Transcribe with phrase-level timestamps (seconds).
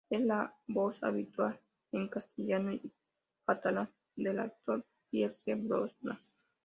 [0.09, 1.59] Es la voz habitual,
[1.91, 2.91] en castellano y
[3.45, 6.19] catalán, del actor Pierce Brosnan.